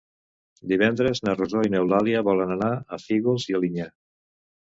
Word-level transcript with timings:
Divendres 0.69 1.21
na 1.27 1.33
Rosó 1.35 1.61
i 1.67 1.71
n'Eulàlia 1.75 2.23
volen 2.29 2.55
anar 2.57 2.71
a 2.97 3.01
Fígols 3.05 3.47
i 3.51 3.59
Alinyà. 3.59 3.87